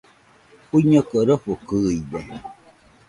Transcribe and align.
Uiñoko 0.75 1.17
rofokɨide 1.27 2.19